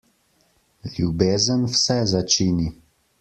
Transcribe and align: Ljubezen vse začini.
Ljubezen 0.93 1.61
vse 1.73 1.99
začini. 2.13 2.67